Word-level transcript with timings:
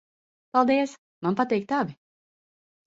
Paldies. 0.57 0.95
Man 1.27 1.39
patīk 1.43 1.69
tavi. 1.75 1.99